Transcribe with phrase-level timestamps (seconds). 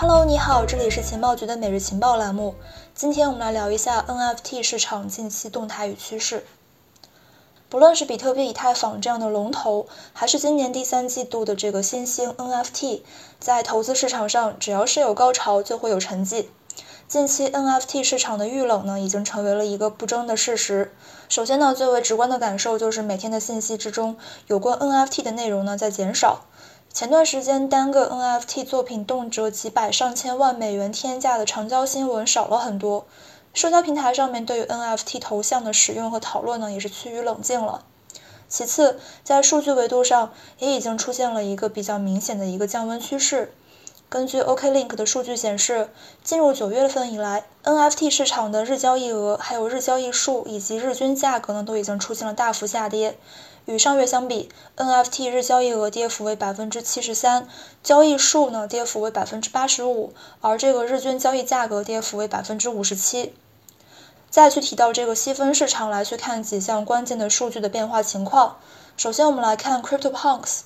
[0.00, 2.54] Hello，你好，这里是情报局的每日情报栏目。
[2.94, 6.46] 今天我们来聊一下 NFT 市场近期动态与趋势。
[7.68, 13.02] 不论是比特币、以太坊这样的龙头，还是今年第三季度的这个新兴 NFT，
[13.38, 16.46] 在投资市场上，只要是有高潮，就会有沉寂。
[17.06, 20.94] 近期 NFT 市场的遇冷呢，已经成为了一个不争的事实。
[21.28, 26.46] 首先呢，最为直观的感受就是每天的信息之中，有关 NFT 的内容呢在减少。
[26.92, 33.06] 前段时间，单个 NFT 作品动辄几百上千万美元天价的长焦新闻少了很多，
[33.54, 37.84] 社交平台上面对于 NFT 头像的使用和讨论呢，也是趋于冷静了。
[38.48, 43.54] 其次，在数据维度上，也已经出现了一个比较明显的一个降温趋势。
[44.10, 45.88] 根据 OKLink 的数据显示，
[46.24, 53.16] 进入九月份以来，NFT 市场的日交易额、还有日交易数以及日均价格呢，都已经出现了大幅下跌。
[53.66, 57.46] 与上月相比，NFT 日交易额跌幅为百分之七十三，
[57.84, 63.32] 交易数呢跌幅为百分之八十五，而这个日均交易价格跌幅为百分之五十七。
[64.28, 68.56] 再去提到这个细分市场来去看几项关键的数据的变化情况。
[68.96, 70.62] 首先，我们来看 CryptoPunks，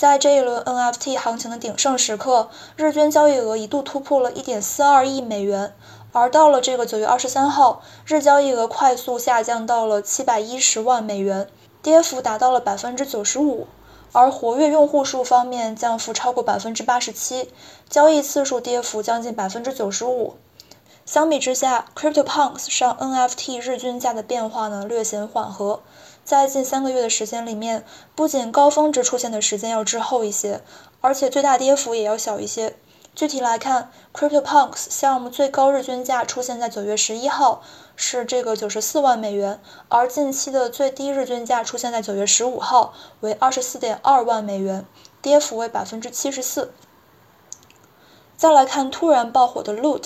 [0.00, 5.74] 在这一轮 NFT 行情的鼎盛时刻，日均交易额一度突破了一点四二亿美元，
[6.12, 11.46] 而到了这个九月二十三号，日交易额快速下降到了七百一十万美元。
[11.82, 13.66] 跌幅达到了百分之九十五，
[14.12, 17.52] 而活跃用户数方面降幅超过百分之八十七，
[17.90, 20.36] 交易次数跌幅将近百分之九十五。
[21.04, 25.80] 相比之下，CryptoPunks 上 NFT 日均价的变化呢略显缓和，
[26.30, 30.62] 在近三个月的时间里面，不仅高峰值出现的时间要滞后一些，
[31.00, 32.76] 而且最大跌幅也要小一些。
[33.16, 37.64] 具体来看，CryptoPunks 项目最高日均价出现在九月十一号，
[37.96, 44.86] 是这个九十四万美元，而近期的最低日均价出现在九月十五号，为二十四点二万美元，
[45.20, 46.72] 跌幅为百分之七十四。
[48.36, 50.04] 再来看突然爆火的 Loot，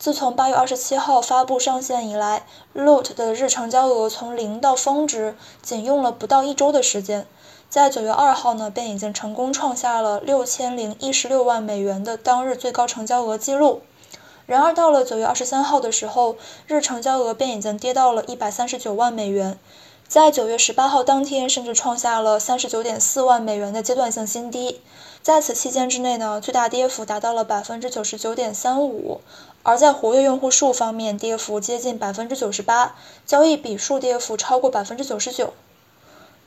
[0.00, 7.26] 自从八月二十七号发布上线以来，Loot 的日成交额从零到峰值仅用了不到一周的时间。
[7.68, 13.82] 在九月二号呢，便已经成功创下了六千零一十六万美元的当日最高成交额记录。
[14.46, 19.58] 然而到了九月二十三号的时候，日成交额便已经跌到了一百三十九万美元。
[20.10, 24.80] 在九月十八号当天，甚至创下了三十九点四万美元的阶段性新低。
[25.22, 29.20] 在此期间之内呢，最大跌幅达到了百分之九十九点三五。
[29.62, 35.54] 而在活跃用户数方面，跌幅接近百分之九十八，交易笔数跌幅超过百分之九十九。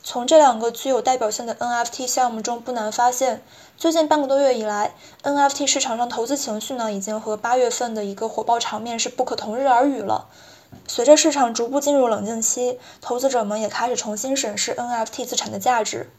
[0.02, 3.42] 从这两个具有代表性的 NFT 项目中，不难发现，
[3.78, 10.26] 最近半个多月以来，NFT 市场上投资情绪呢，已经和八月份的一个火爆场面是不可同日而语了。
[10.86, 16.10] 随着市场逐步进入冷静期，投资者们也开始重新审视 NFT 资产的价值。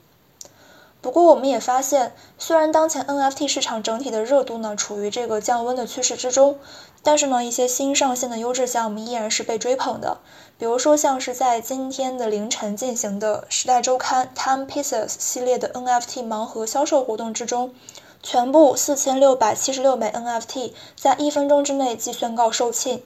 [1.01, 6.57] 不过，我们也发现，虽然当前 NFT 市场整体的热度呢处于这个降温的趋势之中，
[7.03, 10.17] 但是呢，一些新上线的优质项目依然是被追捧的。
[10.57, 17.75] 比如说，像是在今天的凌晨进行的《时代周刊》Time Pieces 系列的 NFT 盲盒销售活动之中，
[18.23, 23.01] 全部四千六百七十六枚 NFT 在一分钟之内即宣告售罄。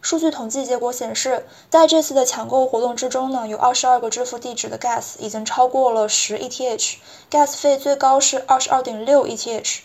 [0.00, 9.80] 数据统计结果显示，在这次的抢购活动之中呢，有二十二个支付地址的 Gas 已经超过了十 ETH，Gas 费最高是二十二点六 ETH。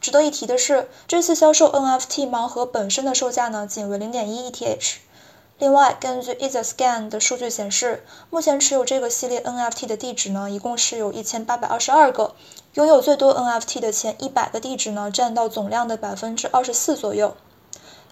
[0.00, 4.96] 值得一提的是，这次销售 NFT 盲盒本身的售价呢，仅为零点一 ETH。
[5.58, 12.34] 另外，根据 e t h e Scan 的数据显示，目前持有这个系列 NFT 的地址呢，一共是有一千八百二十二个，
[12.74, 17.36] 拥有最多 NFT 的前一百个地址呢，占到总量的百分之二十四左右。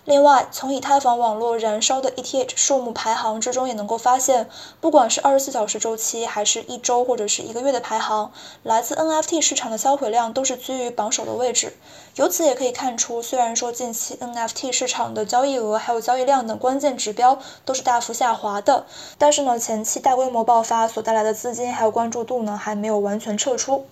[0.09, 4.49] 另外，从以太坊网络燃烧的 ETH 数目排行之中也能够发现，
[4.81, 8.33] 不管是二十四小时周期，还是一周或者是一个月的排行，
[8.63, 11.77] 来自 NFT 市场的销毁量都是居于榜首的位置。
[12.15, 18.87] 由此也可以看出，虽然说近期 NFT 市场的交易额还有交易量等关键指标都是大幅下滑的，
[19.19, 23.85] 但是呢，前期大规模爆发所带来的资金还有关注度呢，还没有完全撤出。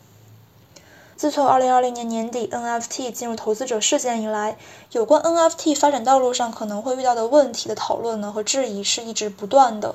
[1.16, 4.58] 自从2020年年底 NFT 进入投资者视线以来，
[4.92, 9.94] 有关 NFT 发展道路上可能会遇到的问题的讨论呢和质疑是一直不断的。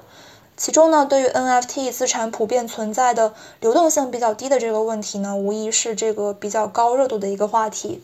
[0.57, 8.03] 其中呢，对于 NFT 资产普遍存在的流动性比较低的这个问题呢，无疑是这个比较高热度的一个话题。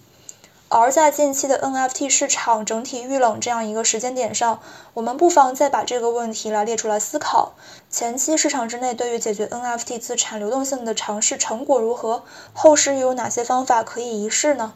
[0.70, 4.60] 而在近期的 NFT 市场整体遇冷这样一个时间点上，
[4.94, 7.54] 我们不妨再把这个问题来列出来思考：
[7.90, 12.24] 前期市场之内对于解决 NFT 资产流动性的尝试成果如何？
[12.54, 14.74] 后市又有哪些方法可以一试呢？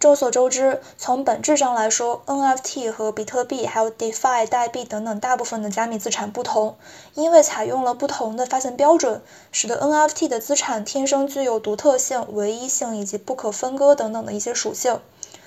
[0.00, 6.76] 众所周知，从本质上来说，NFT 和比特币还有 DeFi 代币等等大部分的加密资产不同，
[7.12, 9.20] 因为采用了不同的发现标准，
[9.52, 14.98] 使得 NFT 的资产天生具有独特性、唯一性以及不可分割等等的一些属性。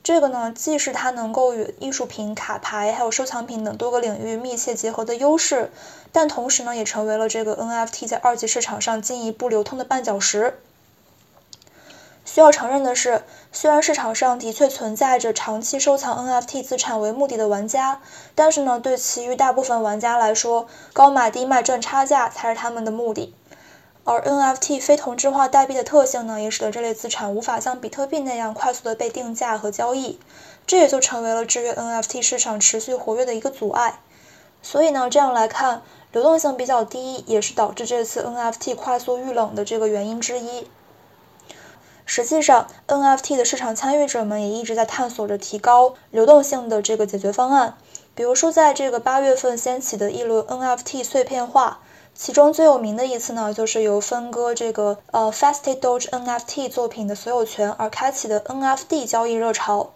[0.04, 5.72] 这个呢，既是它能够与艺术品、卡牌还有收藏品等多个领域密切结合的优势，
[6.12, 10.60] 但同时呢，也成为了这个 NFT 在二级市场上进一步流通的绊脚石。
[12.26, 18.02] 需要承认的是，虽然市场上的确存在着长期收藏 NFT 资产为目的的玩家，
[18.34, 23.36] 但是呢，对其余大部分玩家来说，高买低卖赚差价才是他们的目的。
[24.06, 30.20] 而 NFT 非同质化代币的特性呢，也使得这类资产无法像比特币那样快速的被定价和交易，
[30.66, 34.00] 这也就成为了制约 NFT 市场持续活跃的一个阻碍。
[34.62, 35.82] 所以呢，这样来看，
[36.12, 40.68] 流动性比较低，也是导致这次 NFT 快速遇冷的这个原因之一。
[42.06, 47.78] 实际上，NFT 的市场参与者们也一直在探索着提高流动性的这个解决方案。
[48.16, 51.80] 比如说，在这个八月份掀起的一轮 NFT 碎片化，
[52.14, 59.94] 其中最有名的一次呢，就是由分割这个呃 f a s t Doge NFT 作品的所有权而开启的 NFT 交易热潮。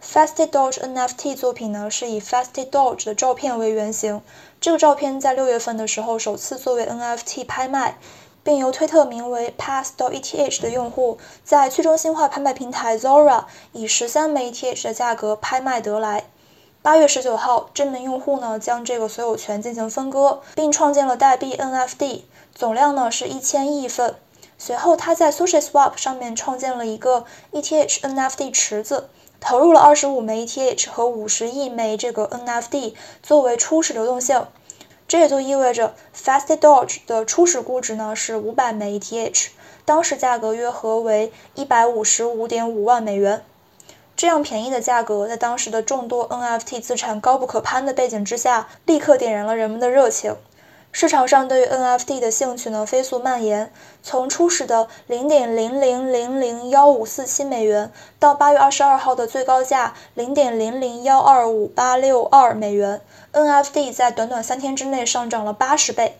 [0.00, 4.22] f a s t Doge NFT 作品呢，是以 f a s t Doge 的照片为原型，
[4.58, 7.98] 这个照片在六月份的时候首次作为 NFT 拍卖。
[8.42, 16.24] 并由推特名为 Pass.ETH 的用户在去中心化拍卖平台 Zora 以十三枚 ETH 的价格拍卖得来。
[16.82, 22.22] 八月十九号，这名用户呢将这个所有权进行分割，并创建了代币 NFT，
[22.54, 24.14] 总量呢是一千亿份。
[24.56, 29.10] 随后，他在 SushiSwap 上面创建了一个 ETH NFT 池子，
[29.40, 34.46] 投入了二十五枚 ETH 和五十亿枚这个 NFT 作为初始流动性。
[35.10, 39.48] 这也就意味着，Fast Dodge 的初始估值呢是五百枚 ETH，
[39.84, 43.44] 当时价格约合为一百五十五点五万美元。
[44.14, 50.36] 这样便宜的价格，在当时的众多 NFT 资产高不可攀的背景之下，立刻点燃了人们的热情。
[50.92, 53.72] 市场上对于 NFT 的兴趣呢飞速蔓延，
[54.02, 63.00] 从初始的零点零零零零幺五四七美元，到八月二十二号的最高价零点零零幺二五八六二美元
[63.32, 66.18] ，NFT 在短短三天之内上涨了八十倍。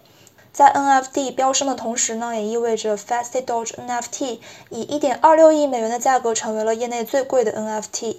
[0.53, 4.39] 在 NFT 飙升的同时呢，也意味着 Fasty Doge NFT
[4.71, 8.17] 以一点二六亿美元的价格成为了业内最贵的 NFT。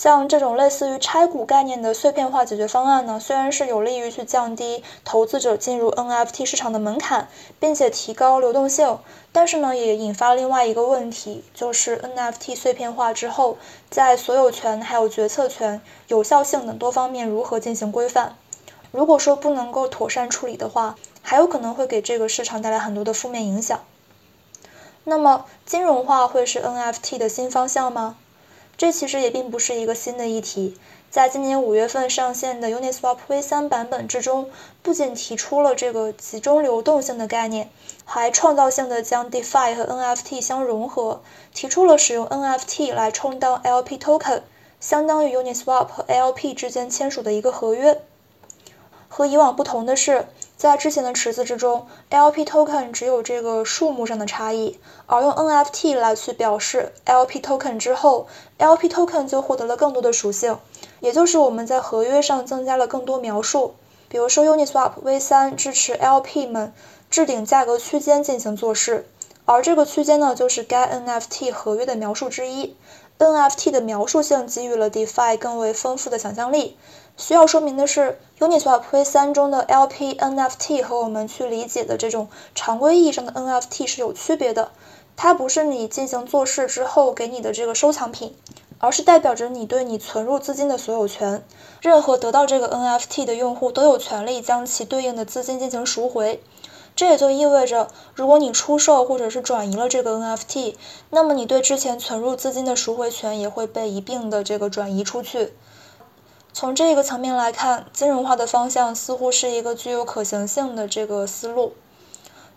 [0.00, 7.26] 像这种类似于拆股概念的碎片化解决方案呢，虽然是有利于去降低投资者进入 NFT 市场的门槛，
[7.58, 9.00] 并且提高流动性，
[9.32, 13.58] 但是呢，也引发另外一个问题，就是 NFT 碎片化之后，
[13.90, 18.36] 在所有权、还有决策权、有效性等多方面如何进行规范？
[18.92, 23.80] 如果说不能够妥善处理的话，还有可能会给这个市场带来很多的负面影响。
[25.02, 28.16] 那么，金融化会是 NFT 的新方向吗？
[28.78, 30.78] 这其实也并不是一个新的议题，
[31.10, 34.48] 在今年五月份上线的 Uniswap V3 版本之中，
[34.84, 37.70] 不仅提出了这个集中流动性的概念，
[38.04, 41.22] 还创造性的将 DeFi 和 NFT 相融合，
[41.52, 44.42] 提出了使用 NFT 来充当 LP token，
[44.78, 48.00] 相当于 Uniswap 和 LP 之间签署的一个合约。
[49.08, 50.26] 和以往不同的是。
[50.58, 58.26] 在之前的池子之中，LP token 只有这个数目上的差异，而用 NFT 来去表示 LP token 之后
[58.58, 60.58] ，LP token 就获得了更多的属性，
[60.98, 63.76] 也就是我们在合约上增加了更多描述。
[64.08, 66.72] 比如说 Uniswap V3 支持 LP 们
[67.08, 69.06] 置顶价格区间进行做事，
[69.44, 72.74] 而这个区间呢，就是该 NFT 合约的描述之一。
[73.18, 76.76] NFT 的描述性给予了 DeFi 更为丰富的想象力。
[77.16, 84.70] 需要说明的是，Uniswap V3 中的 LP NFT 和我们去理解的这种常规意义上的 NFT 是有区别的。
[85.16, 88.36] 它不是你进行做事之后给你的这个收藏品，
[88.78, 91.44] 而是代表着你对你存入资金的所有权。
[91.82, 96.40] 任何得到这个 NFT 的用户都有权利将其对应的资金进行赎回。
[96.98, 97.86] 这也就意味着，
[98.16, 100.74] 如果你出售或者是转移了这个 NFT，
[101.10, 105.52] 那么你对之前存入资金的赎回权也会被一并的这个转移出去。
[106.52, 111.74] 从这个层面来看，金融化的方向似乎是一个具有可行性的这个思路。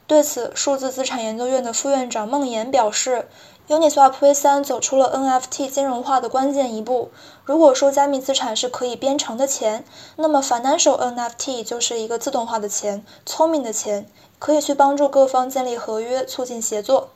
[0.08, 3.30] 对此，数字资产研究院的副院长孟岩表示
[3.70, 7.12] ，Uniswap V3 走出了 NFT 金融化的关键一步。
[7.46, 9.86] 如果说加密资产是可以编程的钱，
[10.18, 14.06] 那么 Financial NFT 就是一个自动化的钱，聪明的钱，
[14.38, 17.10] 可以去帮助各方建立合约，促进协作。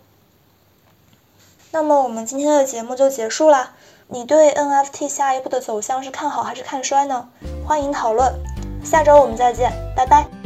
[1.72, 3.74] 那么我们今天的节目就结束啦。
[4.08, 7.28] 你对 NFT 下一步的走向是看好还是看衰呢？
[7.68, 8.32] 欢迎讨论，
[8.86, 10.45] 下周我们再见，拜拜。